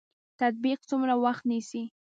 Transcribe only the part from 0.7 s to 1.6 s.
څومره وخت